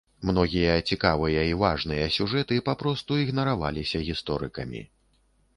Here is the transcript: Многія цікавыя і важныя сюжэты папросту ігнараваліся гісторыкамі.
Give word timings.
Многія 0.27 0.77
цікавыя 0.93 1.43
і 1.49 1.51
важныя 1.63 2.07
сюжэты 2.17 2.57
папросту 2.71 3.21
ігнараваліся 3.25 4.03
гісторыкамі. 4.09 4.83